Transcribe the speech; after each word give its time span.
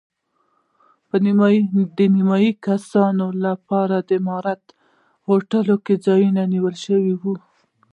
د 1.97 1.99
نیمایي 2.15 2.51
کسانو 2.65 3.27
لپاره 3.45 3.95
د 4.09 4.11
ماریاټ 4.27 4.63
هوټل 5.27 5.67
کې 5.85 5.95
ځای 6.05 6.23
نیول 6.53 6.75
شوی 6.85 7.13
و. 7.21 7.23